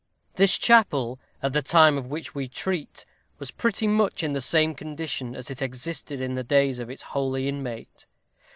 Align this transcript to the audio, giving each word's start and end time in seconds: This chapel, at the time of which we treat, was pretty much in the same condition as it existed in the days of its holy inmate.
This 0.33 0.57
chapel, 0.57 1.19
at 1.43 1.53
the 1.53 1.61
time 1.61 1.95
of 1.95 2.07
which 2.09 2.33
we 2.33 2.47
treat, 2.47 3.05
was 3.37 3.51
pretty 3.51 3.85
much 3.87 4.23
in 4.23 4.33
the 4.33 4.41
same 4.41 4.73
condition 4.73 5.35
as 5.35 5.51
it 5.51 5.61
existed 5.61 6.19
in 6.19 6.33
the 6.33 6.43
days 6.43 6.79
of 6.79 6.89
its 6.89 7.03
holy 7.13 7.47
inmate. 7.47 8.07